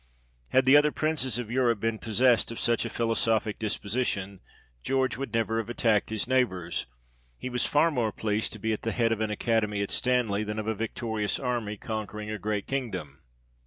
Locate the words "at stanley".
9.83-10.43